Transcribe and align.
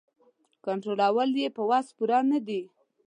کنټرولول 0.65 1.29
یې 1.41 1.49
په 1.55 1.61
وس 1.69 1.87
پوره 1.97 2.19
نه 2.31 2.39
دي. 2.47 2.61